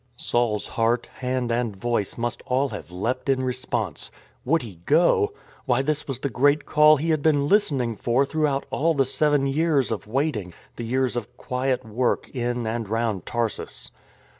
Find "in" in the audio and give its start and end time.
3.29-3.43, 12.29-12.65